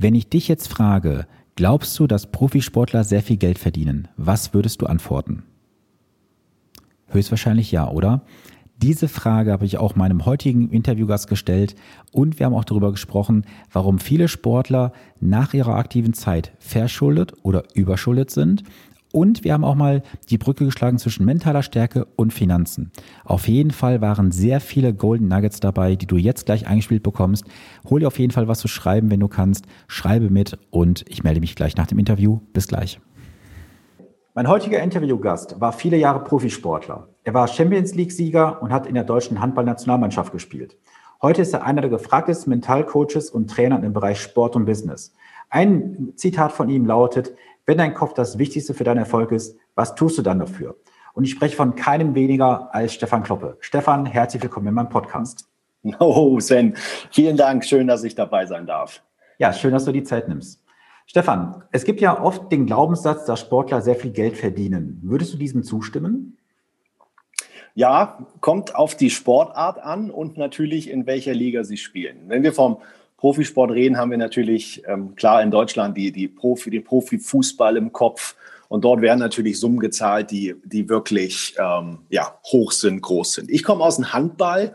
[0.00, 4.06] Wenn ich dich jetzt frage, glaubst du, dass Profisportler sehr viel Geld verdienen?
[4.16, 5.42] Was würdest du antworten?
[7.08, 8.22] Höchstwahrscheinlich ja, oder?
[8.76, 11.74] Diese Frage habe ich auch meinem heutigen Interviewgast gestellt
[12.12, 17.64] und wir haben auch darüber gesprochen, warum viele Sportler nach ihrer aktiven Zeit verschuldet oder
[17.74, 18.62] überschuldet sind.
[19.12, 22.92] Und wir haben auch mal die Brücke geschlagen zwischen mentaler Stärke und Finanzen.
[23.24, 27.44] Auf jeden Fall waren sehr viele Golden Nuggets dabei, die du jetzt gleich eingespielt bekommst.
[27.88, 29.66] Hol dir auf jeden Fall was zu schreiben, wenn du kannst.
[29.86, 32.40] Schreibe mit und ich melde mich gleich nach dem Interview.
[32.52, 33.00] Bis gleich.
[34.34, 37.08] Mein heutiger Interviewgast war viele Jahre Profisportler.
[37.24, 40.76] Er war Champions League-Sieger und hat in der deutschen Handballnationalmannschaft gespielt.
[41.20, 45.12] Heute ist er einer der gefragtesten Mentalcoaches und Trainer im Bereich Sport und Business.
[45.50, 47.34] Ein Zitat von ihm lautet,
[47.68, 50.74] wenn dein Kopf das Wichtigste für deinen Erfolg ist, was tust du dann dafür?
[51.12, 53.58] Und ich spreche von keinem weniger als Stefan Kloppe.
[53.60, 55.46] Stefan, herzlich willkommen in meinem Podcast.
[56.00, 56.74] Oh, Sven,
[57.10, 57.66] vielen Dank.
[57.66, 59.02] Schön, dass ich dabei sein darf.
[59.38, 60.64] Ja, schön, dass du die Zeit nimmst.
[61.06, 65.00] Stefan, es gibt ja oft den Glaubenssatz, dass Sportler sehr viel Geld verdienen.
[65.02, 66.38] Würdest du diesem zustimmen?
[67.74, 72.24] Ja, kommt auf die Sportart an und natürlich in welcher Liga sie spielen.
[72.28, 72.78] Wenn wir vom
[73.18, 77.92] Profisport reden, haben wir natürlich ähm, klar in Deutschland die, die Profi, den Profifußball im
[77.92, 78.36] Kopf.
[78.68, 83.50] Und dort werden natürlich Summen gezahlt, die, die wirklich ähm, ja, hoch sind, groß sind.
[83.50, 84.72] Ich komme aus dem Handball.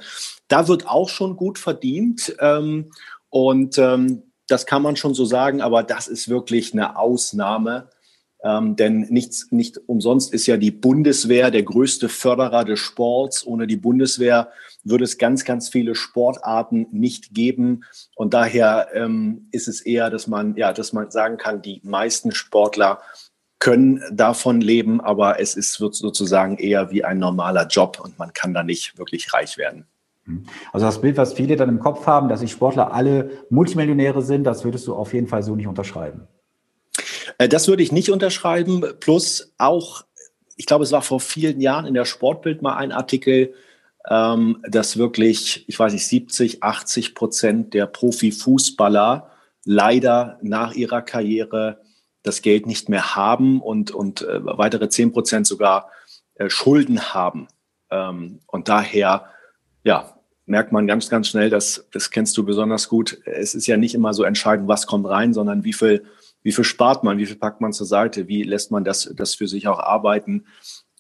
[0.50, 2.36] Da wird auch schon gut verdient.
[2.40, 2.92] Ähm,
[3.30, 7.90] und ähm, das kann man schon so sagen, aber das ist wirklich eine Ausnahme.
[8.44, 13.48] Ähm, denn nichts, nicht umsonst ist ja die Bundeswehr der größte Förderer des Sports.
[13.48, 14.50] Ohne die Bundeswehr
[14.84, 17.86] würde es ganz, ganz viele Sportarten nicht geben.
[18.16, 22.34] Und daher ähm, ist es eher, dass man, ja, dass man sagen kann, die meisten
[22.34, 23.00] Sportler
[23.60, 28.54] können davon leben, aber es ist sozusagen eher wie ein normaler Job und man kann
[28.54, 29.86] da nicht wirklich reich werden.
[30.26, 30.44] Mhm.
[30.74, 34.44] Also das Bild, was viele dann im Kopf haben, dass die Sportler alle Multimillionäre sind,
[34.44, 36.28] das würdest du auf jeden Fall so nicht unterschreiben.
[37.44, 38.84] Äh, das würde ich nicht unterschreiben.
[39.00, 40.06] Plus auch,
[40.56, 43.54] ich glaube, es war vor vielen Jahren in der Sportbild mal ein Artikel,
[44.10, 49.30] ähm, dass wirklich, ich weiß nicht, 70, 80 Prozent der Profifußballer
[49.66, 51.82] leider nach ihrer Karriere
[52.22, 55.90] das Geld nicht mehr haben und, und äh, weitere 10 Prozent sogar
[56.36, 57.48] äh, Schulden haben.
[57.90, 59.26] Ähm, und daher
[59.84, 63.78] ja, merkt man ganz, ganz schnell, dass, das kennst du besonders gut, es ist ja
[63.78, 66.06] nicht immer so entscheidend, was kommt rein, sondern wie viel,
[66.44, 69.36] wie viel spart man, wie viel packt man zur Seite, wie lässt man das, das
[69.36, 70.46] für sich auch arbeiten.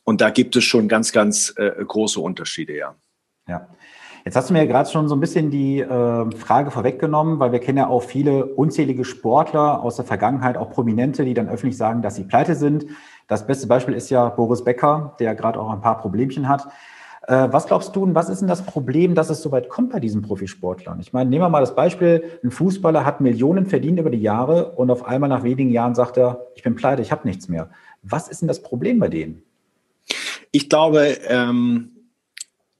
[0.04, 2.96] Und da gibt es schon ganz, ganz äh, große Unterschiede, ja.
[3.48, 3.68] Ja.
[4.26, 7.60] Jetzt hast du mir gerade schon so ein bisschen die äh, Frage vorweggenommen, weil wir
[7.60, 12.02] kennen ja auch viele unzählige Sportler aus der Vergangenheit, auch Prominente, die dann öffentlich sagen,
[12.02, 12.86] dass sie pleite sind.
[13.28, 16.68] Das beste Beispiel ist ja Boris Becker, der gerade auch ein paar Problemchen hat.
[17.26, 19.92] Äh, was glaubst du, und was ist denn das Problem, dass es so weit kommt
[19.92, 21.00] bei diesen Profisportlern?
[21.00, 24.72] Ich meine, nehmen wir mal das Beispiel, ein Fußballer hat Millionen verdient über die Jahre
[24.72, 27.70] und auf einmal nach wenigen Jahren sagt er, ich bin pleite, ich habe nichts mehr.
[28.02, 29.42] Was ist denn das Problem bei denen?
[30.52, 31.92] Ich glaube, ähm,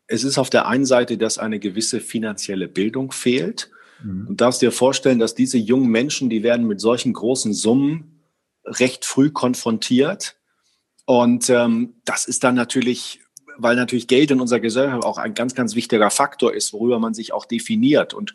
[0.08, 3.72] es ist auf der einen Seite, dass eine gewisse finanzielle Bildung fehlt.
[4.04, 4.26] Mhm.
[4.28, 8.20] Du darfst dir vorstellen, dass diese jungen Menschen, die werden mit solchen großen Summen
[8.66, 10.36] recht früh konfrontiert.
[11.06, 13.23] Und ähm, das ist dann natürlich
[13.58, 17.14] weil natürlich Geld in unserer Gesellschaft auch ein ganz, ganz wichtiger Faktor ist, worüber man
[17.14, 18.34] sich auch definiert und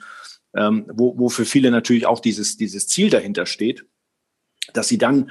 [0.55, 3.85] ähm, wo, wo für viele natürlich auch dieses, dieses Ziel dahinter steht,
[4.73, 5.31] dass sie dann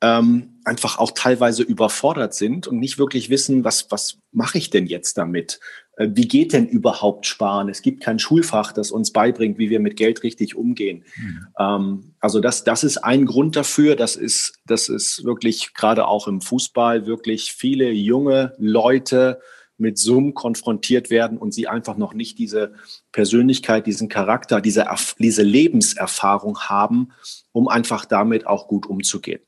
[0.00, 4.86] ähm, einfach auch teilweise überfordert sind und nicht wirklich wissen, was, was mache ich denn
[4.86, 5.60] jetzt damit?
[5.96, 7.68] Äh, wie geht denn überhaupt Sparen?
[7.68, 11.04] Es gibt kein Schulfach, das uns beibringt, wie wir mit Geld richtig umgehen.
[11.16, 11.46] Mhm.
[11.58, 13.96] Ähm, also das, das ist ein Grund dafür.
[13.96, 19.40] Das ist, das ist wirklich gerade auch im Fußball wirklich viele junge Leute
[19.78, 22.74] mit Summen konfrontiert werden und sie einfach noch nicht diese
[23.12, 24.86] Persönlichkeit, diesen Charakter, diese,
[25.18, 27.10] diese Lebenserfahrung haben,
[27.52, 29.40] um einfach damit auch gut umzugehen.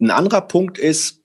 [0.00, 1.22] Ein anderer Punkt ist,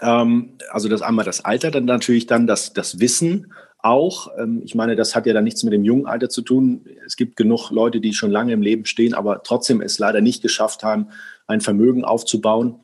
[0.00, 4.28] ähm, also das einmal das Alter, dann natürlich dann das, das Wissen auch.
[4.38, 6.84] Ähm, ich meine, das hat ja dann nichts mit dem jungen Alter zu tun.
[7.04, 10.42] Es gibt genug Leute, die schon lange im Leben stehen, aber trotzdem es leider nicht
[10.42, 11.08] geschafft haben,
[11.46, 12.80] ein Vermögen aufzubauen,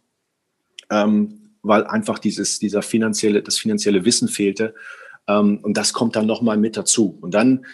[0.91, 4.75] ähm, weil einfach dieses, dieser finanzielle, das finanzielle Wissen fehlte.
[5.29, 7.17] Ähm, und das kommt dann nochmal mit dazu.
[7.21, 7.67] Und dann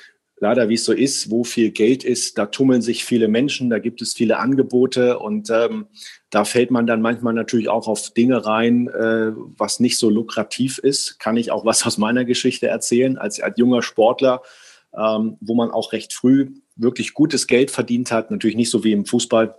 [0.43, 3.79] leider, wie es so ist, wo viel Geld ist, da tummeln sich viele Menschen, da
[3.79, 5.87] gibt es viele Angebote und ähm,
[6.31, 10.79] da fällt man dann manchmal natürlich auch auf Dinge rein, äh, was nicht so lukrativ
[10.79, 11.21] ist.
[11.21, 14.43] Kann ich auch was aus meiner Geschichte erzählen, als, als junger Sportler,
[14.99, 18.33] ähm, wo man auch recht früh wirklich gutes Geld verdient hat.
[18.33, 19.55] Natürlich nicht so wie im Fußball,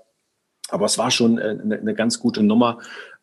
[0.67, 2.79] aber es war schon äh, eine, eine ganz gute Nummer,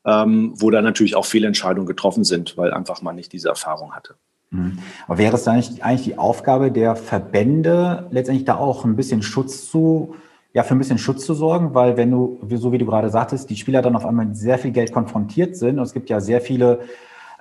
[0.07, 3.93] ähm, wo da natürlich auch viele Entscheidungen getroffen sind, weil einfach man nicht diese Erfahrung
[3.95, 4.17] hatte.
[4.50, 4.79] Mhm.
[5.06, 9.23] Aber wäre es dann nicht eigentlich die Aufgabe der Verbände, letztendlich da auch ein bisschen
[9.23, 10.14] Schutz zu
[10.52, 13.50] ja, für ein bisschen Schutz zu sorgen, weil wenn du, so wie du gerade sagtest,
[13.50, 16.20] die Spieler dann auf einmal mit sehr viel Geld konfrontiert sind und es gibt ja
[16.20, 16.81] sehr viele,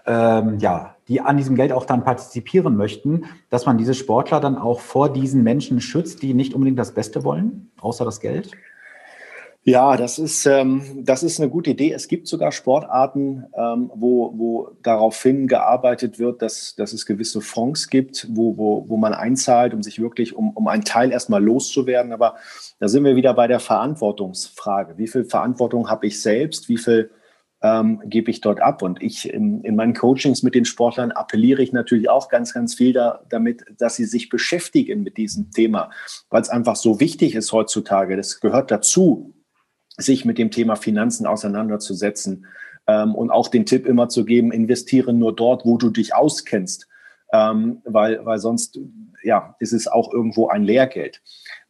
[0.06, 4.58] ähm, ja, die an diesem Geld auch dann partizipieren möchten, dass man diese Sportler dann
[4.58, 8.52] auch vor diesen Menschen schützt, die nicht unbedingt das Beste wollen, außer das Geld?
[9.64, 11.92] Ja, das ist, ähm, das ist eine gute Idee.
[11.92, 17.90] Es gibt sogar Sportarten, ähm, wo, wo daraufhin gearbeitet wird, dass, dass es gewisse Fonds
[17.90, 22.14] gibt, wo, wo, wo man einzahlt, um sich wirklich um, um einen Teil erstmal loszuwerden.
[22.14, 22.38] Aber
[22.80, 24.98] da sind wir wieder bei der Verantwortungsfrage.
[24.98, 26.70] Wie viel Verantwortung habe ich selbst?
[26.70, 27.12] Wie viel
[27.62, 28.82] ähm, gebe ich dort ab?
[28.82, 32.76] Und ich in, in meinen Coachings mit den Sportlern appelliere ich natürlich auch ganz, ganz
[32.76, 35.92] viel da, damit, dass sie sich beschäftigen mit diesem Thema,
[36.30, 38.16] weil es einfach so wichtig ist heutzutage.
[38.16, 39.36] Das gehört dazu,
[40.00, 42.46] sich mit dem Thema Finanzen auseinanderzusetzen
[42.88, 46.88] ähm, und auch den Tipp immer zu geben, investiere nur dort, wo du dich auskennst,
[47.32, 48.80] ähm, weil, weil sonst
[49.24, 51.22] ja, ist es auch irgendwo ein Lehrgeld.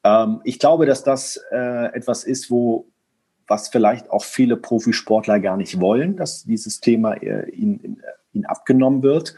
[0.03, 2.87] Ähm, ich glaube, dass das äh, etwas ist, wo
[3.49, 7.99] was vielleicht auch viele Profisportler gar nicht wollen, dass dieses Thema äh, ihnen,
[8.31, 9.35] ihnen abgenommen wird.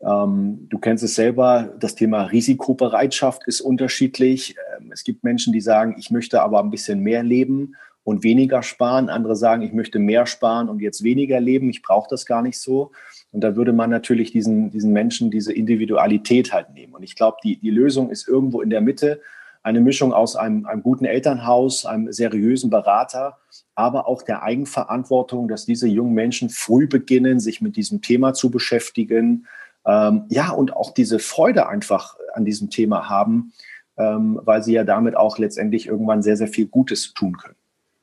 [0.00, 4.56] Ähm, du kennst es selber, das Thema Risikobereitschaft ist unterschiedlich.
[4.78, 7.74] Ähm, es gibt Menschen, die sagen, ich möchte aber ein bisschen mehr leben
[8.04, 9.08] und weniger sparen.
[9.08, 11.68] Andere sagen, ich möchte mehr sparen und jetzt weniger leben.
[11.70, 12.92] Ich brauche das gar nicht so.
[13.32, 16.94] Und da würde man natürlich diesen, diesen Menschen diese Individualität halt nehmen.
[16.94, 19.20] Und ich glaube, die, die Lösung ist irgendwo in der Mitte.
[19.62, 23.38] Eine Mischung aus einem, einem guten Elternhaus, einem seriösen Berater,
[23.74, 28.50] aber auch der Eigenverantwortung, dass diese jungen Menschen früh beginnen, sich mit diesem Thema zu
[28.50, 29.46] beschäftigen.
[29.86, 33.52] Ähm, ja, und auch diese Freude einfach an diesem Thema haben,
[33.98, 37.59] ähm, weil sie ja damit auch letztendlich irgendwann sehr, sehr viel Gutes tun können.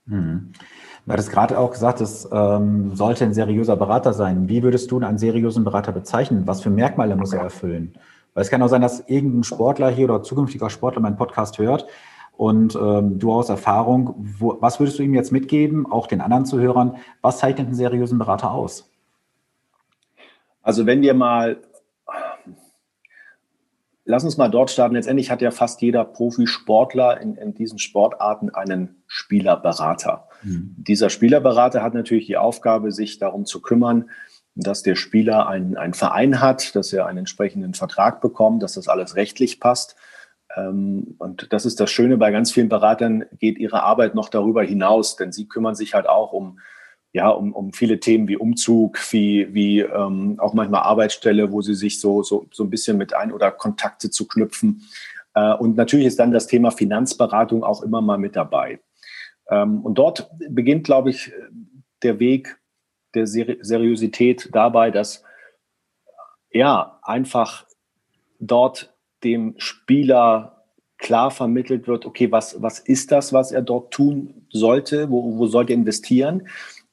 [0.07, 0.51] Mhm.
[1.05, 4.49] Du hattest gerade auch gesagt, es ähm, sollte ein seriöser Berater sein.
[4.49, 6.43] Wie würdest du einen seriösen Berater bezeichnen?
[6.47, 7.93] Was für Merkmale muss er erfüllen?
[8.33, 11.87] Weil es kann auch sein, dass irgendein Sportler hier oder zukünftiger Sportler meinen Podcast hört
[12.35, 16.45] und ähm, du aus Erfahrung, wo, was würdest du ihm jetzt mitgeben, auch den anderen
[16.45, 16.97] Zuhörern?
[17.21, 18.91] Was zeichnet einen seriösen Berater aus?
[20.61, 21.57] Also wenn wir mal
[24.07, 24.95] lass uns mal dort starten.
[24.95, 30.27] Letztendlich hat ja fast jeder Profisportler in, in diesen Sportarten einen Spielerberater.
[30.43, 30.75] Mhm.
[30.77, 34.09] Dieser Spielerberater hat natürlich die Aufgabe, sich darum zu kümmern,
[34.55, 38.87] dass der Spieler einen, einen Verein hat, dass er einen entsprechenden Vertrag bekommt, dass das
[38.87, 39.95] alles rechtlich passt.
[40.55, 44.63] Ähm, und das ist das Schöne bei ganz vielen Beratern, geht ihre Arbeit noch darüber
[44.63, 46.59] hinaus, denn sie kümmern sich halt auch um
[47.17, 51.73] ja, um, um viele Themen wie Umzug, wie, wie ähm, auch manchmal Arbeitsstelle, wo sie
[51.73, 54.83] sich so, so, so ein bisschen mit ein oder Kontakte zu knüpfen.
[55.33, 58.79] Äh, und natürlich ist dann das Thema Finanzberatung auch immer mal mit dabei.
[59.49, 61.33] Ähm, und dort beginnt, glaube ich,
[62.03, 62.59] der Weg
[63.15, 65.23] der Seri Seriosität dabei, dass
[66.51, 67.65] ja einfach
[68.39, 68.93] dort
[69.23, 70.65] dem Spieler
[70.99, 75.47] klar vermittelt wird, okay, was, was ist das, was er dort tun sollte, wo, wo
[75.47, 76.47] sollte er investieren?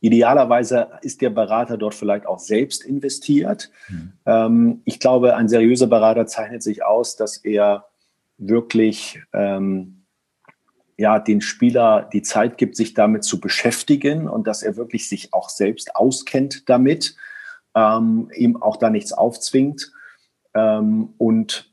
[0.05, 3.71] Idealerweise ist der Berater dort vielleicht auch selbst investiert.
[3.89, 4.13] Mhm.
[4.27, 7.87] Ähm, ich glaube, ein seriöser Berater zeichnet sich aus, dass er
[8.37, 10.05] wirklich ähm,
[10.99, 15.33] ja, den Spieler die Zeit gibt, sich damit zu beschäftigen und dass er wirklich sich
[15.33, 17.17] auch selbst auskennt damit,
[17.75, 19.91] ähm, ihm auch da nichts aufzwingt.
[20.53, 21.73] Ähm, und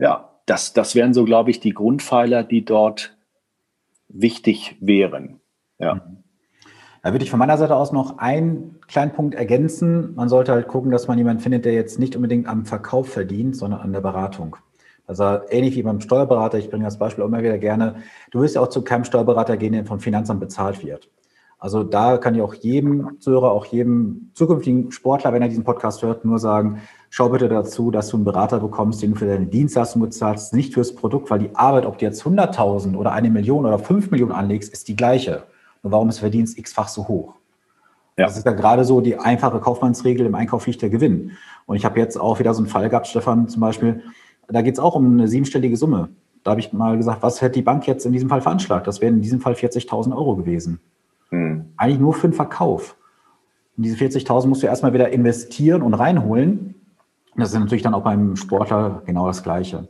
[0.00, 3.16] ja, das, das wären so, glaube ich, die Grundpfeiler, die dort
[4.08, 5.38] wichtig wären.
[5.78, 6.07] Ja.
[7.02, 10.14] Da würde ich von meiner Seite aus noch einen kleinen Punkt ergänzen.
[10.14, 13.56] Man sollte halt gucken, dass man jemanden findet, der jetzt nicht unbedingt am Verkauf verdient,
[13.56, 14.56] sondern an der Beratung.
[15.06, 17.96] Also ähnlich wie beim Steuerberater, ich bringe das Beispiel immer wieder gerne,
[18.30, 21.08] du wirst ja auch zu keinem Steuerberater gehen, der vom Finanzamt bezahlt wird.
[21.58, 26.02] Also da kann ich auch jedem Zuhörer, auch jedem zukünftigen Sportler, wenn er diesen Podcast
[26.02, 29.46] hört, nur sagen, schau bitte dazu, dass du einen Berater bekommst, den du für deine
[29.46, 33.66] Dienstleistung bezahlst, nicht fürs Produkt, weil die Arbeit, ob du jetzt 100.000 oder eine Million
[33.66, 35.44] oder fünf Millionen anlegst, ist die gleiche.
[35.82, 37.34] Warum ist Verdienst x-fach so hoch?
[38.16, 38.26] Ja.
[38.26, 41.32] Das ist ja gerade so die einfache Kaufmannsregel, im Einkauf liegt der Gewinn.
[41.66, 44.02] Und ich habe jetzt auch wieder so einen Fall gehabt, Stefan zum Beispiel,
[44.48, 46.08] da geht es auch um eine siebenstellige Summe.
[46.42, 48.86] Da habe ich mal gesagt, was hätte die Bank jetzt in diesem Fall veranschlagt?
[48.86, 50.80] Das wären in diesem Fall 40.000 Euro gewesen.
[51.30, 51.66] Hm.
[51.76, 52.96] Eigentlich nur für den Verkauf.
[53.76, 56.74] Und diese 40.000 musst du erstmal wieder investieren und reinholen.
[57.36, 59.88] Das ist natürlich dann auch beim Sportler genau das Gleiche.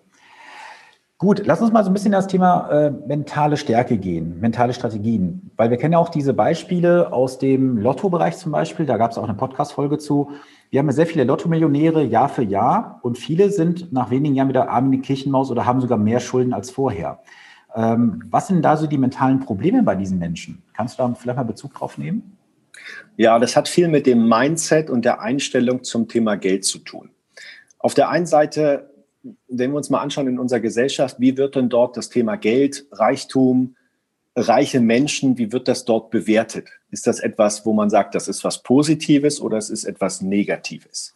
[1.21, 5.51] Gut, lass uns mal so ein bisschen das Thema äh, mentale Stärke gehen, mentale Strategien.
[5.57, 8.87] Weil wir kennen ja auch diese Beispiele aus dem Lotto-Bereich zum Beispiel.
[8.87, 10.31] Da gab es auch eine Podcast-Folge zu.
[10.71, 14.49] Wir haben ja sehr viele Lotto-Millionäre Jahr für Jahr und viele sind nach wenigen Jahren
[14.49, 17.19] wieder arm in die Kirchenmaus oder haben sogar mehr Schulden als vorher.
[17.75, 20.63] Ähm, was sind da so die mentalen Probleme bei diesen Menschen?
[20.73, 22.39] Kannst du da vielleicht mal Bezug drauf nehmen?
[23.17, 27.11] Ja, das hat viel mit dem Mindset und der Einstellung zum Thema Geld zu tun.
[27.81, 28.89] Auf der einen Seite
[29.49, 32.87] wenn wir uns mal anschauen in unserer Gesellschaft, wie wird denn dort das Thema Geld,
[32.93, 33.77] Reichtum,
[34.37, 36.69] reiche Menschen, wie wird das dort bewertet?
[36.91, 41.15] Ist das etwas, wo man sagt, das ist was Positives oder es ist etwas Negatives?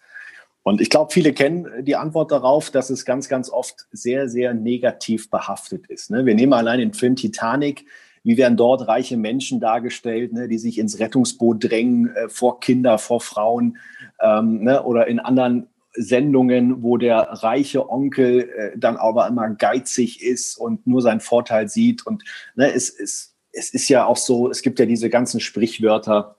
[0.65, 4.55] Und ich glaube, viele kennen die Antwort darauf, dass es ganz, ganz oft sehr, sehr
[4.55, 6.11] negativ behaftet ist.
[6.11, 6.25] Ne?
[6.25, 7.85] Wir nehmen allein den Film Titanic.
[8.25, 12.99] Wie werden dort reiche Menschen dargestellt, ne, die sich ins Rettungsboot drängen, äh, vor Kinder,
[12.99, 13.79] vor Frauen
[14.21, 20.23] ähm, ne, oder in anderen Sendungen, wo der reiche Onkel äh, dann aber immer geizig
[20.23, 22.07] ist und nur seinen Vorteil sieht.
[22.07, 26.37] Und ne, es, es, es ist ja auch so, es gibt ja diese ganzen Sprichwörter,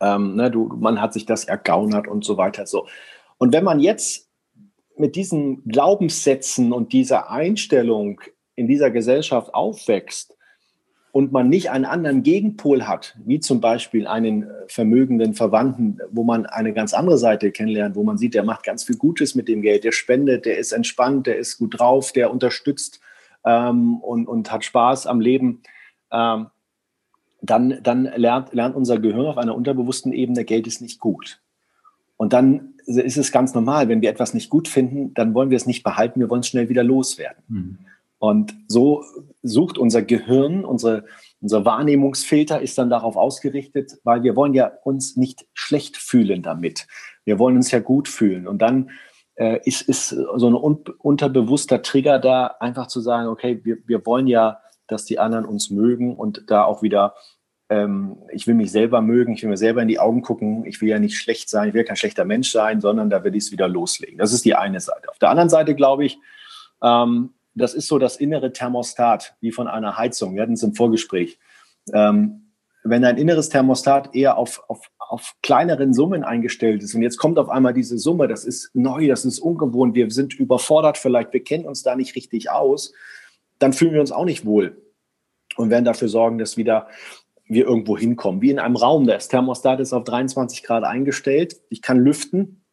[0.00, 2.66] ähm, ne, du, man hat sich das ergaunert und so weiter.
[2.66, 2.86] So.
[3.38, 4.28] Und wenn man jetzt
[4.96, 8.20] mit diesen Glaubenssätzen und dieser Einstellung
[8.54, 10.36] in dieser Gesellschaft aufwächst,
[11.12, 16.24] und man nicht einen anderen Gegenpol hat, wie zum Beispiel einen äh, vermögenden Verwandten, wo
[16.24, 19.46] man eine ganz andere Seite kennenlernt, wo man sieht, der macht ganz viel Gutes mit
[19.46, 23.00] dem Geld, der spendet, der ist entspannt, der ist gut drauf, der unterstützt
[23.44, 25.62] ähm, und, und hat Spaß am Leben,
[26.10, 26.46] ähm,
[27.42, 31.42] dann, dann lernt, lernt unser Gehirn auf einer unterbewussten Ebene, Geld ist nicht gut.
[32.16, 35.56] Und dann ist es ganz normal, wenn wir etwas nicht gut finden, dann wollen wir
[35.56, 37.42] es nicht behalten, wir wollen es schnell wieder loswerden.
[37.48, 37.78] Mhm.
[38.22, 39.04] Und so
[39.42, 41.06] sucht unser Gehirn, unsere,
[41.40, 46.86] unser Wahrnehmungsfilter ist dann darauf ausgerichtet, weil wir wollen ja uns nicht schlecht fühlen damit.
[47.24, 48.46] Wir wollen uns ja gut fühlen.
[48.46, 48.90] Und dann
[49.34, 54.06] äh, ist, ist so ein un unterbewusster Trigger da, einfach zu sagen, okay, wir, wir
[54.06, 57.16] wollen ja, dass die anderen uns mögen und da auch wieder,
[57.70, 60.80] ähm, ich will mich selber mögen, ich will mir selber in die Augen gucken, ich
[60.80, 63.46] will ja nicht schlecht sein, ich will kein schlechter Mensch sein, sondern da will ich
[63.46, 64.18] es wieder loslegen.
[64.18, 65.08] Das ist die eine Seite.
[65.10, 66.20] Auf der anderen Seite glaube ich,
[66.84, 70.34] ähm, das ist so das innere Thermostat, wie von einer Heizung.
[70.34, 71.38] Wir hatten es im Vorgespräch.
[71.92, 72.52] Ähm,
[72.84, 77.38] wenn ein inneres Thermostat eher auf, auf, auf kleineren Summen eingestellt ist und jetzt kommt
[77.38, 81.44] auf einmal diese Summe, das ist neu, das ist ungewohnt, wir sind überfordert vielleicht, wir
[81.44, 82.92] kennen uns da nicht richtig aus,
[83.58, 84.82] dann fühlen wir uns auch nicht wohl
[85.56, 86.88] und werden dafür sorgen, dass wieder
[87.44, 88.40] wir irgendwo hinkommen.
[88.40, 92.64] Wie in einem Raum, das Thermostat ist auf 23 Grad eingestellt, ich kann lüften,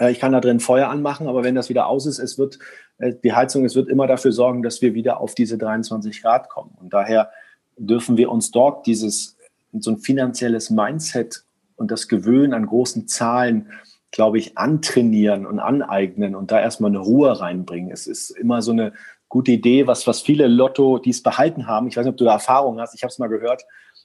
[0.00, 2.58] äh, ich kann da drin Feuer anmachen, aber wenn das wieder aus ist, es wird
[2.98, 6.76] die Heizung, es wird immer dafür sorgen, dass wir wieder auf diese 23 Grad kommen.
[6.80, 7.30] Und daher
[7.76, 9.36] dürfen wir uns dort dieses
[9.78, 11.44] so ein finanzielles Mindset
[11.76, 13.70] und das Gewöhnen an großen Zahlen,
[14.10, 17.90] glaube ich, antrainieren und aneignen und da erstmal eine Ruhe reinbringen.
[17.90, 18.94] Es ist immer so eine
[19.28, 22.24] gute Idee, was, was viele Lotto, die es behalten haben, ich weiß nicht, ob du
[22.24, 23.64] da Erfahrung hast, ich habe es mal gehört,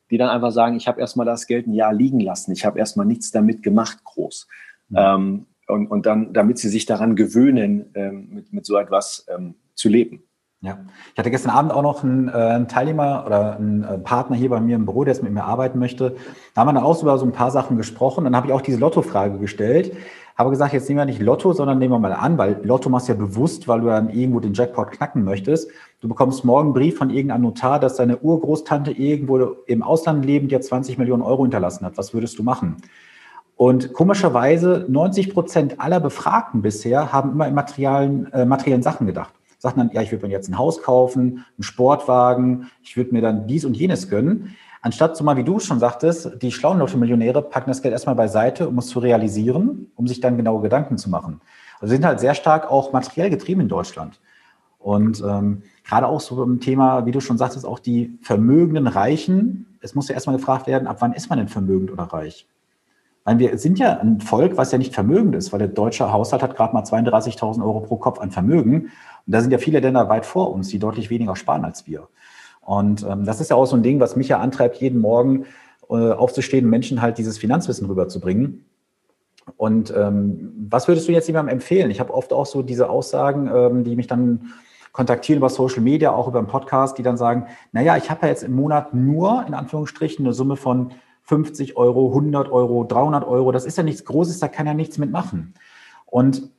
[0.09, 2.79] die dann einfach sagen, ich habe erstmal das Geld ein Jahr liegen lassen, ich habe
[2.79, 4.47] erstmal nichts damit gemacht, groß.
[4.89, 4.97] Mhm.
[4.97, 9.55] Ähm, und, und dann, damit sie sich daran gewöhnen, ähm, mit, mit so etwas ähm,
[9.73, 10.23] zu leben.
[10.63, 10.77] Ja,
[11.13, 14.49] ich hatte gestern Abend auch noch einen, äh, einen Teilnehmer oder einen äh, Partner hier
[14.49, 16.15] bei mir im Büro, der jetzt mit mir arbeiten möchte.
[16.53, 18.25] Da haben wir dann auch über so ein paar Sachen gesprochen.
[18.25, 19.97] Dann habe ich auch diese Lotto-Frage gestellt.
[20.37, 23.07] Habe gesagt, jetzt nehmen wir nicht Lotto, sondern nehmen wir mal an, weil Lotto machst
[23.07, 25.71] du ja bewusst, weil du dann irgendwo den Jackpot knacken möchtest.
[25.99, 30.51] Du bekommst morgen einen Brief von irgendeinem Notar, dass deine Urgroßtante irgendwo im Ausland lebend
[30.51, 31.97] dir 20 Millionen Euro hinterlassen hat.
[31.97, 32.77] Was würdest du machen?
[33.61, 39.35] Und komischerweise 90 Prozent aller Befragten bisher haben immer in materiellen, äh, materiellen Sachen gedacht.
[39.59, 43.21] Sagten dann, ja, ich würde mir jetzt ein Haus kaufen, einen Sportwagen, ich würde mir
[43.21, 44.55] dann dies und jenes gönnen.
[44.81, 48.67] Anstatt so mal, wie du schon sagtest, die schlauen Lotto-Millionäre packen das Geld erstmal beiseite,
[48.67, 51.39] um es zu realisieren, um sich dann genaue Gedanken zu machen.
[51.79, 54.19] Also sind halt sehr stark auch materiell getrieben in Deutschland.
[54.79, 59.77] Und ähm, gerade auch so im Thema, wie du schon sagtest, auch die vermögenden Reichen.
[59.81, 62.47] Es muss ja erstmal gefragt werden, ab wann ist man denn vermögend oder reich?
[63.23, 66.41] Weil wir sind ja ein Volk, was ja nicht vermögend ist, weil der deutsche Haushalt
[66.41, 68.83] hat gerade mal 32.000 Euro pro Kopf an Vermögen.
[68.83, 68.91] Und
[69.27, 72.07] da sind ja viele Länder weit vor uns, die deutlich weniger sparen als wir.
[72.61, 75.45] Und ähm, das ist ja auch so ein Ding, was mich ja antreibt, jeden Morgen
[75.89, 78.65] äh, aufzustehen, Menschen halt dieses Finanzwissen rüberzubringen.
[79.57, 81.91] Und ähm, was würdest du jetzt jemandem empfehlen?
[81.91, 84.53] Ich habe oft auch so diese Aussagen, ähm, die mich dann
[84.91, 88.29] kontaktieren über Social Media, auch über einen Podcast, die dann sagen, naja, ich habe ja
[88.29, 90.91] jetzt im Monat nur in Anführungsstrichen eine Summe von
[91.31, 94.97] 50 Euro, 100 Euro, 300 Euro, das ist ja nichts Großes, da kann ja nichts
[94.97, 95.53] mitmachen.
[96.05, 96.49] Und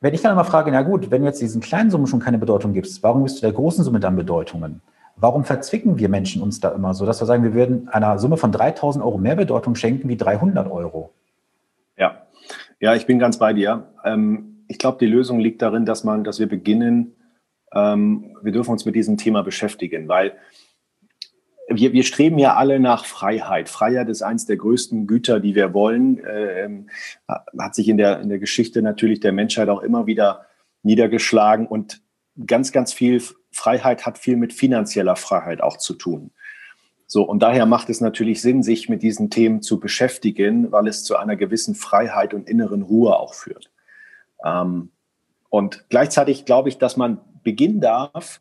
[0.00, 2.36] wenn ich dann immer frage, na gut, wenn du jetzt diesen kleinen Summen schon keine
[2.36, 4.82] Bedeutung gibst, warum gibst du der großen Summe dann Bedeutungen?
[5.16, 8.36] Warum verzwicken wir Menschen uns da immer so, dass wir sagen, wir würden einer Summe
[8.36, 11.14] von 3000 Euro mehr Bedeutung schenken wie 300 Euro?
[11.96, 12.26] Ja,
[12.80, 13.88] ja, ich bin ganz bei dir.
[14.04, 17.14] Ähm, ich glaube, die Lösung liegt darin, dass man, dass wir beginnen,
[17.72, 20.34] ähm, wir dürfen uns mit diesem Thema beschäftigen, weil
[21.68, 23.68] wir, wir streben ja alle nach Freiheit.
[23.68, 26.20] Freiheit ist eines der größten Güter, die wir wollen.
[26.28, 26.88] Ähm,
[27.28, 30.46] hat sich in der, in der Geschichte natürlich der Menschheit auch immer wieder
[30.82, 31.66] niedergeschlagen.
[31.66, 32.02] Und
[32.46, 36.30] ganz, ganz viel Freiheit hat viel mit finanzieller Freiheit auch zu tun.
[37.06, 41.04] So, und daher macht es natürlich Sinn, sich mit diesen Themen zu beschäftigen, weil es
[41.04, 43.70] zu einer gewissen Freiheit und inneren Ruhe auch führt.
[44.44, 44.90] Ähm,
[45.50, 48.40] und gleichzeitig glaube ich, dass man beginnen darf,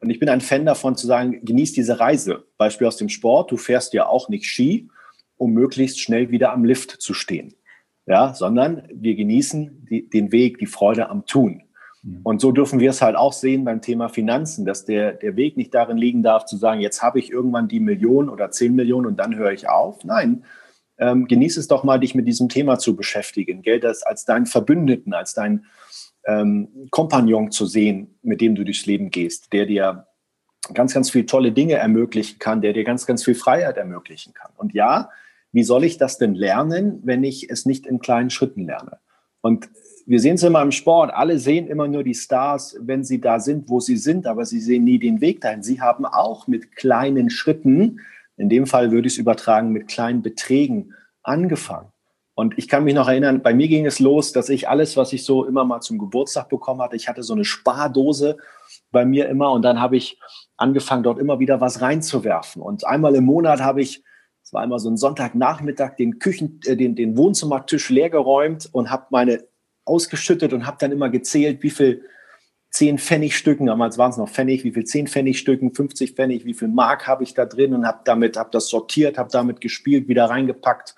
[0.00, 2.44] Und ich bin ein Fan davon zu sagen, genieß diese Reise.
[2.56, 4.88] Beispiel aus dem Sport, du fährst ja auch nicht Ski,
[5.36, 7.54] um möglichst schnell wieder am Lift zu stehen.
[8.06, 11.62] Ja, sondern wir genießen die, den Weg, die Freude am Tun.
[12.02, 12.20] Mhm.
[12.22, 15.56] Und so dürfen wir es halt auch sehen beim Thema Finanzen, dass der, der Weg
[15.56, 19.06] nicht darin liegen darf, zu sagen, jetzt habe ich irgendwann die Million oder zehn Millionen
[19.06, 20.04] und dann höre ich auf.
[20.04, 20.44] Nein,
[20.98, 23.62] ähm, genieß es doch mal, dich mit diesem Thema zu beschäftigen.
[23.62, 25.66] Geld als, als deinen Verbündeten, als deinen
[26.26, 30.06] ähm, Kompagnon zu sehen, mit dem du durchs Leben gehst, der dir
[30.74, 34.52] ganz, ganz viele tolle Dinge ermöglichen kann, der dir ganz, ganz viel Freiheit ermöglichen kann.
[34.56, 35.10] Und ja,
[35.52, 38.98] wie soll ich das denn lernen, wenn ich es nicht in kleinen Schritten lerne?
[39.40, 39.68] Und
[40.06, 43.40] wir sehen es immer im Sport, alle sehen immer nur die Stars, wenn sie da
[43.40, 45.62] sind, wo sie sind, aber sie sehen nie den Weg dahin.
[45.62, 48.00] Sie haben auch mit kleinen Schritten,
[48.36, 51.92] in dem Fall würde ich es übertragen, mit kleinen Beträgen angefangen.
[52.38, 55.12] Und ich kann mich noch erinnern, bei mir ging es los, dass ich alles, was
[55.12, 58.36] ich so immer mal zum Geburtstag bekommen hatte, ich hatte so eine Spardose
[58.92, 60.20] bei mir immer und dann habe ich
[60.56, 62.62] angefangen, dort immer wieder was reinzuwerfen.
[62.62, 64.04] Und einmal im Monat habe ich,
[64.40, 69.06] es war einmal so ein Sonntagnachmittag, den Küchen, äh, den, den Wohnzimmertisch leergeräumt und habe
[69.10, 69.42] meine
[69.84, 72.04] ausgeschüttet und habe dann immer gezählt, wie viel
[72.70, 76.68] 10 Pfennigstücken, damals waren es noch Pfennig, wie viel 10 Pfennigstücken, 50 Pfennig, wie viel
[76.68, 80.26] Mark habe ich da drin und habe damit, habe das sortiert, habe damit gespielt, wieder
[80.26, 80.94] reingepackt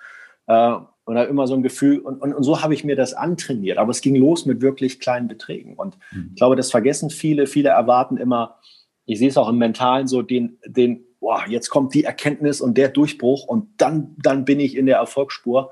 [0.49, 0.77] äh,
[1.11, 3.79] und habe immer so ein Gefühl und, und, und so habe ich mir das antrainiert.
[3.79, 6.31] Aber es ging los mit wirklich kleinen Beträgen und mhm.
[6.31, 7.47] ich glaube, das vergessen viele.
[7.47, 8.59] Viele erwarten immer,
[9.05, 12.79] ich sehe es auch im Mentalen so, den, den, boah, jetzt kommt die Erkenntnis und
[12.79, 15.71] der Durchbruch und dann, dann bin ich in der Erfolgsspur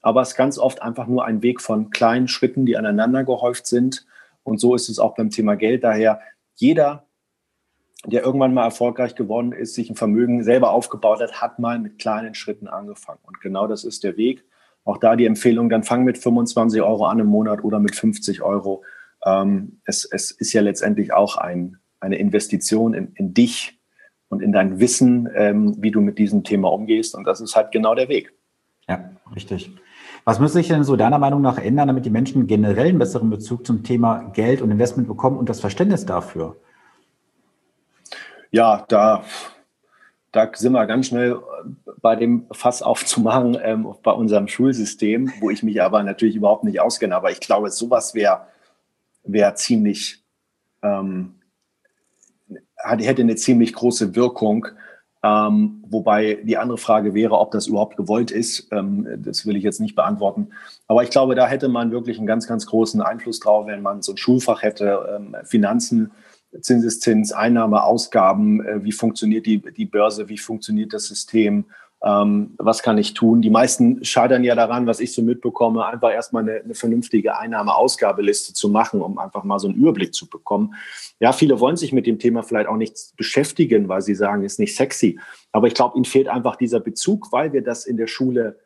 [0.00, 3.66] aber es ist ganz oft einfach nur ein Weg von kleinen Schritten, die aneinander gehäuft
[3.66, 4.06] sind.
[4.42, 5.84] Und so ist es auch beim Thema Geld.
[5.84, 6.20] Daher
[6.54, 7.06] jeder,
[8.06, 11.98] der irgendwann mal erfolgreich geworden ist, sich ein Vermögen selber aufgebaut hat, hat mal mit
[11.98, 13.20] kleinen Schritten angefangen.
[13.24, 14.44] Und genau das ist der Weg.
[14.88, 18.40] Auch da die Empfehlung, dann fang mit 25 Euro an im Monat oder mit 50
[18.40, 18.84] Euro.
[19.22, 23.78] Ähm, es, es, ist ja letztendlich auch ein, eine Investition in, in, dich
[24.30, 27.14] und in dein Wissen, ähm, wie du mit diesem Thema umgehst.
[27.14, 28.32] Und das ist halt genau der Weg.
[28.88, 29.70] Ja, richtig.
[30.24, 33.28] Was müsste sich denn so deiner Meinung nach ändern, damit die Menschen generell einen besseren
[33.28, 36.56] Bezug zum Thema Geld und Investment bekommen und das Verständnis dafür?
[38.50, 39.22] Ja, da,
[40.32, 41.38] da sind wir ganz schnell
[42.00, 46.80] bei dem Fass aufzumachen ähm, bei unserem Schulsystem, wo ich mich aber natürlich überhaupt nicht
[46.80, 47.16] auskenne.
[47.16, 48.42] Aber ich glaube, sowas wäre
[49.24, 50.22] wär ziemlich,
[50.82, 51.34] ähm,
[52.76, 54.66] hätte eine ziemlich große Wirkung,
[55.22, 58.68] ähm, wobei die andere Frage wäre, ob das überhaupt gewollt ist.
[58.70, 60.50] Ähm, das will ich jetzt nicht beantworten.
[60.86, 64.02] Aber ich glaube, da hätte man wirklich einen ganz, ganz großen Einfluss drauf, wenn man
[64.02, 66.12] so ein Schulfach hätte, ähm, Finanzen,
[66.60, 71.66] Zinseszins, Einnahme, Ausgaben, äh, wie funktioniert die, die Börse, wie funktioniert das System,
[72.00, 73.42] ähm, was kann ich tun?
[73.42, 78.54] Die meisten scheitern ja daran, was ich so mitbekomme, einfach erstmal eine, eine vernünftige Einnahme-Ausgabeliste
[78.54, 80.74] zu machen, um einfach mal so einen Überblick zu bekommen.
[81.18, 84.60] Ja, viele wollen sich mit dem Thema vielleicht auch nicht beschäftigen, weil sie sagen, ist
[84.60, 85.18] nicht sexy.
[85.50, 88.60] Aber ich glaube, ihnen fehlt einfach dieser Bezug, weil wir das in der Schule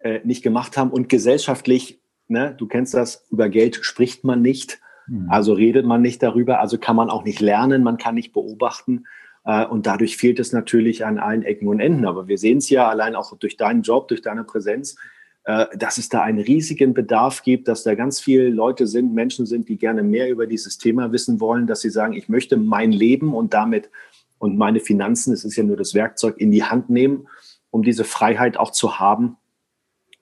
[0.00, 4.78] äh, nicht gemacht haben und gesellschaftlich, ne, du kennst das, über Geld spricht man nicht.
[5.08, 5.30] Mhm.
[5.30, 9.04] Also redet man nicht darüber, also kann man auch nicht lernen, man kann nicht beobachten.
[9.44, 12.06] Äh, und dadurch fehlt es natürlich an allen Ecken und Enden.
[12.06, 14.96] Aber wir sehen es ja allein auch durch deinen Job, durch deine Präsenz,
[15.44, 19.46] äh, dass es da einen riesigen Bedarf gibt, dass da ganz viele Leute sind, Menschen
[19.46, 22.92] sind, die gerne mehr über dieses Thema wissen wollen, dass sie sagen, ich möchte mein
[22.92, 23.90] Leben und damit
[24.38, 27.26] und meine Finanzen, es ist ja nur das Werkzeug, in die Hand nehmen,
[27.70, 29.36] um diese Freiheit auch zu haben.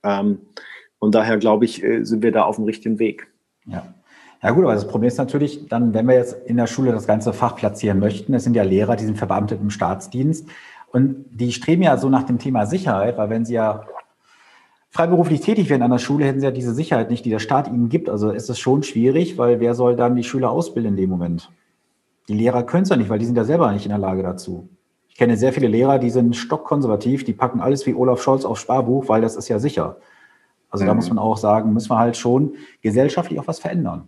[0.03, 0.38] Ähm,
[0.99, 3.27] und daher glaube ich, äh, sind wir da auf dem richtigen Weg.
[3.66, 3.96] Ja.
[4.47, 7.09] Ja gut, aber das Problem ist natürlich dann, wenn wir jetzt in der Schule das
[7.09, 10.49] ganze Fach platzieren möchten, es sind ja Lehrer, die sind verbeamtet im Staatsdienst
[10.93, 13.83] und die streben ja so nach dem Thema Sicherheit, weil wenn sie ja
[14.91, 17.67] freiberuflich tätig werden an der Schule, hätten sie ja diese Sicherheit nicht, die der Staat
[17.67, 18.09] ihnen gibt.
[18.09, 21.51] Also ist es schon schwierig, weil wer soll dann die Schüler ausbilden in dem Moment?
[22.29, 24.23] Die Lehrer können es ja nicht, weil die sind ja selber nicht in der Lage
[24.23, 24.69] dazu.
[25.09, 28.61] Ich kenne sehr viele Lehrer, die sind stockkonservativ, die packen alles wie Olaf Scholz aufs
[28.61, 29.97] Sparbuch, weil das ist ja sicher.
[30.71, 30.87] Also mhm.
[30.87, 34.07] da muss man auch sagen, müssen wir halt schon gesellschaftlich auch was verändern.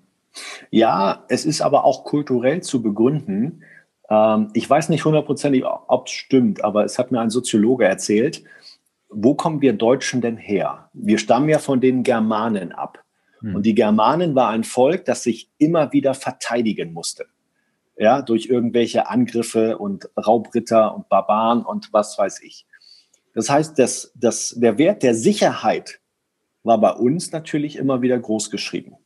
[0.71, 3.63] Ja, es ist aber auch kulturell zu begründen.
[4.11, 8.45] Ähm, ich weiß nicht hundertprozentig, ob es stimmt, aber es hat mir ein Soziologe erzählt.
[9.09, 10.91] Wo kommen wir Deutschen denn her?
[10.93, 13.03] Wir stammen ja von den Germanen ab.
[13.41, 13.57] Hm.
[13.57, 17.27] Und die Germanen war ein Volk, das sich immer wieder verteidigen musste.
[17.97, 22.67] Ja, durch irgendwelche Angriffe und Raubritter und Barbaren und was weiß ich.
[23.35, 26.01] Das heißt, dass, dass der Wert der Sicherheit
[26.63, 28.97] war bei uns natürlich immer wieder groß geschrieben.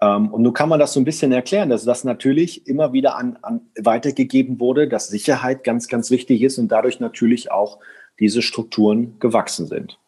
[0.00, 3.16] Ähm, und nun kann man das so ein bisschen erklären, dass das natürlich immer wieder
[3.16, 7.78] an, an weitergegeben wurde, dass Sicherheit ganz, ganz wichtig ist und dadurch natürlich auch
[8.18, 9.98] diese Strukturen gewachsen sind.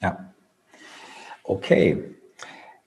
[0.00, 0.32] Ja.
[1.44, 2.02] Okay.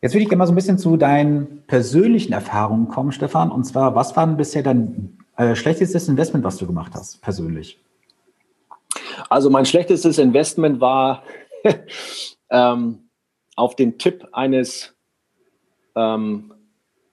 [0.01, 3.51] Jetzt würde ich gerne mal so ein bisschen zu deinen persönlichen Erfahrungen kommen, Stefan.
[3.51, 7.79] Und zwar, was waren bisher dann äh, schlechtestes Investment, was du gemacht hast, persönlich?
[9.29, 11.23] Also mein schlechtestes Investment war
[12.49, 13.09] ähm,
[13.55, 14.94] auf den Tipp eines
[15.95, 16.53] ähm,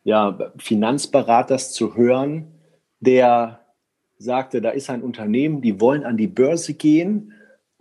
[0.04, 2.52] ja, Finanzberaters zu hören,
[3.00, 3.60] der
[4.18, 7.32] sagte, da ist ein Unternehmen, die wollen an die Börse gehen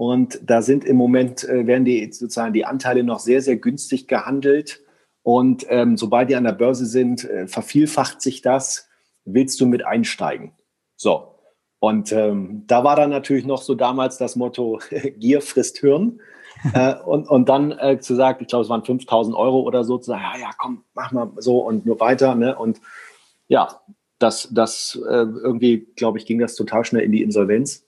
[0.02, 4.08] und da sind im Moment, äh, werden die sozusagen die Anteile noch sehr, sehr günstig
[4.08, 4.82] gehandelt.
[5.22, 8.90] Und ähm, sobald die an der Börse sind, äh, vervielfacht sich das.
[9.26, 10.54] Willst du mit einsteigen?
[10.96, 11.36] So.
[11.78, 14.80] Und ähm, da war dann natürlich noch so damals das Motto,
[15.20, 16.20] Gier frisst Hirn.
[16.74, 19.98] äh, und, und dann äh, zu sagen, ich glaube, es waren 5000 Euro oder so,
[19.98, 22.36] zu sagen, ja, ja, komm, mach mal so und nur weiter.
[22.36, 22.58] Ne?
[22.58, 22.82] Und
[23.48, 23.82] ja,
[24.20, 27.88] das, das äh, irgendwie, glaube ich, ging das total schnell in die Insolvenz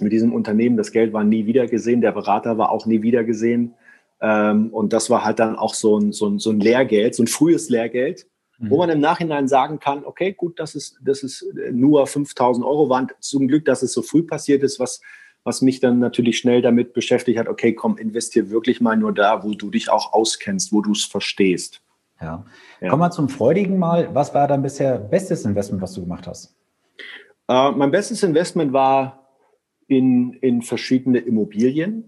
[0.00, 0.76] mit diesem Unternehmen.
[0.76, 3.74] Das Geld war nie wieder gesehen, der Berater war auch nie wieder gesehen.
[4.20, 7.22] Ähm, und das war halt dann auch so ein, so ein, so ein Lehrgeld, so
[7.22, 8.26] ein frühes Lehrgeld,
[8.58, 8.70] mhm.
[8.70, 12.88] wo man im Nachhinein sagen kann, okay, gut, das ist, das ist nur 5000 Euro
[12.88, 13.08] waren.
[13.20, 15.00] Zum Glück, dass es so früh passiert ist, was,
[15.44, 19.42] was mich dann natürlich schnell damit beschäftigt hat, okay, komm, investier wirklich mal nur da,
[19.42, 21.82] wo du dich auch auskennst, wo du es verstehst.
[22.20, 22.44] Ja.
[22.80, 22.88] ja.
[22.88, 24.14] Kommen wir zum freudigen Mal.
[24.14, 26.54] Was war dein bisher bestes Investment, was du gemacht hast?
[27.48, 29.28] Äh, mein bestes Investment war
[29.86, 32.04] in, in verschiedene Immobilien.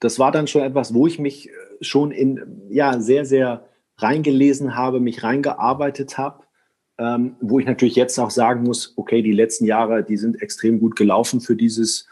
[0.00, 4.76] Das war dann schon etwas, wo ich mich äh, schon in, ja, sehr, sehr reingelesen
[4.76, 6.44] habe, mich reingearbeitet habe,
[6.98, 10.78] ähm, wo ich natürlich jetzt auch sagen muss, okay, die letzten Jahre, die sind extrem
[10.78, 12.06] gut gelaufen für dieses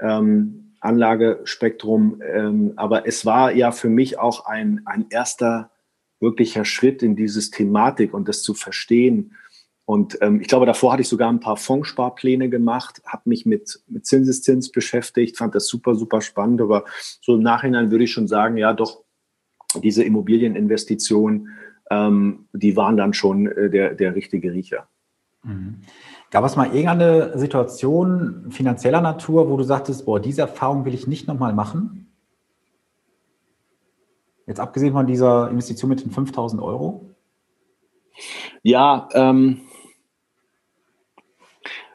[0.00, 2.22] ähm, Anlagespektrum.
[2.22, 5.70] Ähm, aber es war ja für mich auch ein, ein erster
[6.20, 9.32] wirklicher Schritt in dieses Thematik und das zu verstehen,
[9.86, 13.80] und ähm, ich glaube, davor hatte ich sogar ein paar Fondssparpläne gemacht, habe mich mit,
[13.86, 16.60] mit Zinseszins beschäftigt, fand das super, super spannend.
[16.60, 16.84] Aber
[17.20, 19.04] so im Nachhinein würde ich schon sagen, ja, doch,
[19.76, 21.50] diese Immobilieninvestitionen,
[21.90, 24.88] ähm, die waren dann schon äh, der, der richtige Riecher.
[25.44, 25.82] Mhm.
[26.30, 31.06] Gab es mal irgendeine Situation finanzieller Natur, wo du sagtest, boah, diese Erfahrung will ich
[31.06, 32.12] nicht nochmal machen?
[34.46, 37.14] Jetzt abgesehen von dieser Investition mit den 5000 Euro?
[38.62, 39.62] Ja, ähm,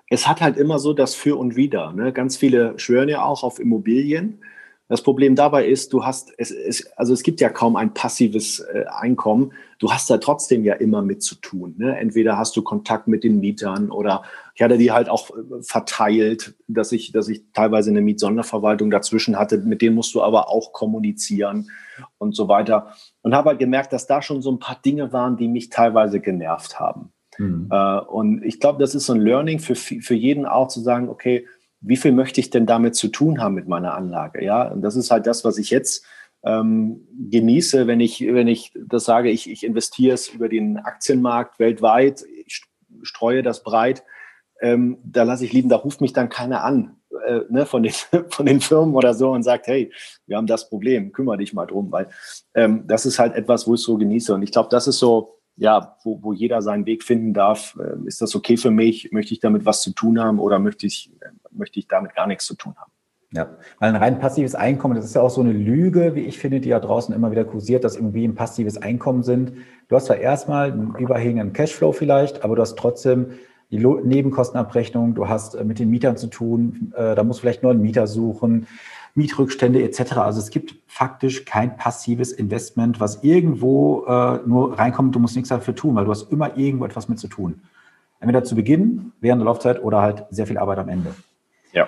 [0.10, 1.94] es hat halt immer so das Für und Wider.
[1.94, 2.12] Ne?
[2.12, 4.44] Ganz viele schwören ja auch auf Immobilien.
[4.92, 8.60] Das Problem dabei ist, du hast, es, es, also es gibt ja kaum ein passives
[8.60, 9.54] äh, Einkommen.
[9.80, 11.76] Du hast da trotzdem ja immer mit zu tun.
[11.78, 11.98] Ne?
[11.98, 14.24] Entweder hast du Kontakt mit den Mietern oder
[14.54, 19.40] ich hatte die halt auch äh, verteilt, dass ich, dass ich teilweise eine Mietsonderverwaltung dazwischen
[19.40, 19.60] hatte.
[19.60, 21.72] Mit denen musst du aber auch kommunizieren
[22.18, 22.92] und so weiter.
[23.22, 26.20] Und habe halt gemerkt, dass da schon so ein paar Dinge waren, die mich teilweise
[26.20, 27.14] genervt haben.
[27.38, 27.70] Mhm.
[27.72, 31.08] Äh, und ich glaube, das ist so ein Learning für, für jeden auch zu sagen,
[31.08, 31.48] okay,
[31.82, 34.44] wie viel möchte ich denn damit zu tun haben mit meiner Anlage?
[34.44, 36.06] Ja, und das ist halt das, was ich jetzt
[36.44, 41.60] ähm, genieße, wenn ich, wenn ich das sage, ich, ich investiere es über den Aktienmarkt
[41.60, 42.62] weltweit, ich
[43.04, 44.04] streue das breit,
[44.62, 47.94] ähm, da lasse ich lieben, da ruft mich dann keiner an äh, ne, von, den,
[48.30, 49.92] von den Firmen oder so und sagt, hey,
[50.28, 52.08] wir haben das Problem, kümmere dich mal drum, weil
[52.54, 54.34] ähm, das ist halt etwas, wo ich so genieße.
[54.34, 57.78] Und ich glaube, das ist so, ja, wo, wo jeder seinen Weg finden darf.
[57.80, 59.12] Äh, ist das okay für mich?
[59.12, 62.28] Möchte ich damit was zu tun haben oder möchte ich, äh, möchte ich damit gar
[62.28, 62.92] nichts zu tun haben?
[63.34, 66.38] Ja, weil ein rein passives Einkommen, das ist ja auch so eine Lüge, wie ich
[66.38, 69.54] finde, die ja draußen immer wieder kursiert, dass Immobilien passives Einkommen sind.
[69.88, 73.28] Du hast zwar erstmal einen überhängenden Cashflow vielleicht, aber du hast trotzdem
[73.70, 77.72] die Nebenkostenabrechnung, du hast äh, mit den Mietern zu tun, da musst du vielleicht nur
[77.72, 78.68] einen Mieter suchen.
[79.16, 80.18] Mietρückstände etc.
[80.18, 85.50] Also es gibt faktisch kein passives Investment, was irgendwo äh, nur reinkommt, du musst nichts
[85.50, 87.62] dafür tun, weil du hast immer irgendwo etwas mit zu tun.
[88.20, 91.14] Entweder zu Beginn, während der Laufzeit oder halt sehr viel Arbeit am Ende.
[91.74, 91.88] Ja.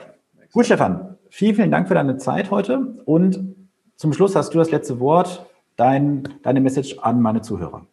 [0.51, 1.17] Gut, Stefan.
[1.29, 3.01] Vielen, vielen Dank für deine Zeit heute.
[3.05, 3.55] Und
[3.95, 7.87] zum Schluss hast du das letzte Wort, dein, deine Message an meine Zuhörer.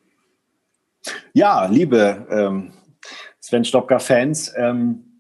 [1.33, 2.73] Ja, liebe ähm,
[3.41, 5.11] Sven Stopka-Fans, ähm,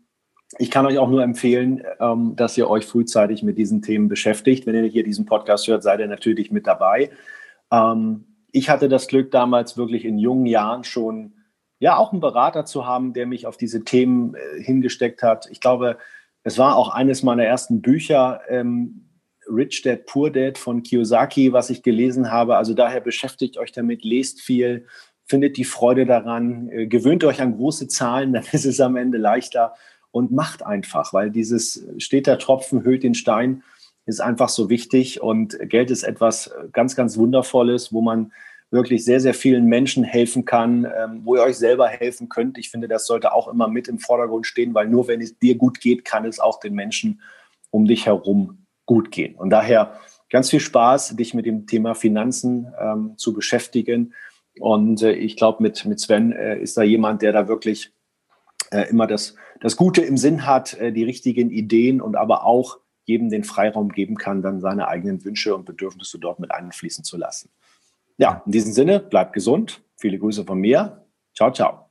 [0.58, 4.66] ich kann euch auch nur empfehlen, ähm, dass ihr euch frühzeitig mit diesen Themen beschäftigt.
[4.66, 7.10] Wenn ihr hier diesen Podcast hört, seid ihr natürlich mit dabei.
[7.70, 11.34] Ähm, ich hatte das Glück, damals wirklich in jungen Jahren schon
[11.78, 15.48] ja auch einen Berater zu haben, der mich auf diese Themen äh, hingesteckt hat.
[15.50, 15.96] Ich glaube,
[16.42, 19.06] es war auch eines meiner ersten Bücher, ähm,
[19.48, 22.56] Rich Dad Poor Dad von Kiyosaki, was ich gelesen habe.
[22.56, 24.86] Also daher beschäftigt euch damit, lest viel,
[25.26, 29.18] findet die Freude daran, äh, gewöhnt euch an große Zahlen, dann ist es am Ende
[29.18, 29.74] leichter
[30.12, 33.62] und macht einfach, weil dieses steter Tropfen hüllt den Stein
[34.06, 38.32] ist einfach so wichtig und Geld ist etwas ganz, ganz Wundervolles, wo man
[38.70, 42.56] wirklich sehr, sehr vielen Menschen helfen kann, ähm, wo ihr euch selber helfen könnt.
[42.56, 45.56] Ich finde, das sollte auch immer mit im Vordergrund stehen, weil nur wenn es dir
[45.56, 47.20] gut geht, kann es auch den Menschen
[47.70, 49.34] um dich herum gut gehen.
[49.34, 49.98] Und daher
[50.30, 54.14] ganz viel Spaß, dich mit dem Thema Finanzen ähm, zu beschäftigen.
[54.58, 57.92] Und äh, ich glaube, mit, mit Sven äh, ist da jemand, der da wirklich
[58.70, 62.78] äh, immer das, das Gute im Sinn hat, äh, die richtigen Ideen und aber auch
[63.04, 67.16] jedem den Freiraum geben kann, dann seine eigenen Wünsche und Bedürfnisse dort mit einfließen zu
[67.16, 67.50] lassen.
[68.20, 69.82] Ja, in diesem Sinne, bleibt gesund.
[69.96, 71.06] Viele Grüße von mir.
[71.34, 71.86] Ciao, ciao.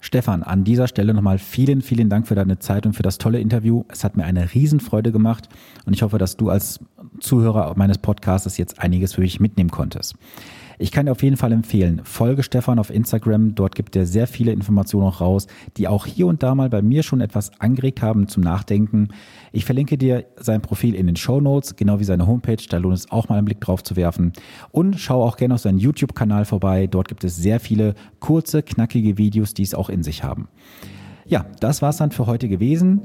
[0.00, 3.40] Stefan, an dieser Stelle nochmal vielen, vielen Dank für deine Zeit und für das tolle
[3.40, 3.84] Interview.
[3.88, 5.48] Es hat mir eine Riesenfreude gemacht
[5.86, 6.78] und ich hoffe, dass du als
[7.20, 10.14] Zuhörer meines Podcasts jetzt einiges für dich mitnehmen konntest.
[10.78, 13.54] Ich kann dir auf jeden Fall empfehlen, folge Stefan auf Instagram.
[13.54, 16.82] Dort gibt er sehr viele Informationen auch raus, die auch hier und da mal bei
[16.82, 19.08] mir schon etwas angeregt haben zum Nachdenken.
[19.52, 22.62] Ich verlinke dir sein Profil in den Show Notes, genau wie seine Homepage.
[22.68, 24.32] Da lohnt es auch mal einen Blick drauf zu werfen.
[24.70, 26.86] Und schau auch gerne auf seinen YouTube-Kanal vorbei.
[26.86, 30.48] Dort gibt es sehr viele kurze, knackige Videos, die es auch in sich haben.
[31.28, 33.02] Ja, das war's dann für heute gewesen.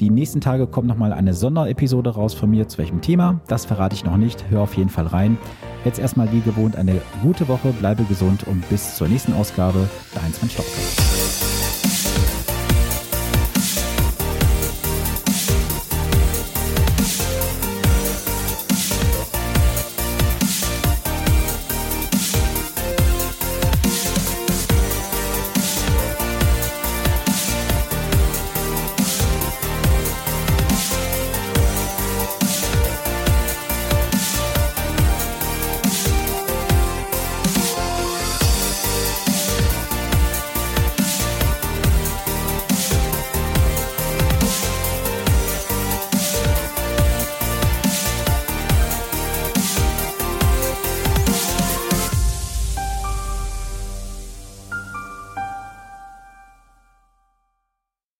[0.00, 2.66] Die nächsten Tage kommt nochmal eine Sonderepisode raus von mir.
[2.68, 3.42] Zu welchem Thema?
[3.48, 4.46] Das verrate ich noch nicht.
[4.48, 5.36] Hör auf jeden Fall rein.
[5.84, 9.90] Jetzt erstmal wie gewohnt eine gute Woche, bleibe gesund und bis zur nächsten Ausgabe.
[10.14, 11.59] Dein Sven Stopka.